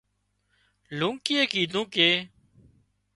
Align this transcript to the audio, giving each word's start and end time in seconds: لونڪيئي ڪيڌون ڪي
لونڪيئي 0.97 1.43
ڪيڌون 1.51 1.83
ڪي 1.93 2.09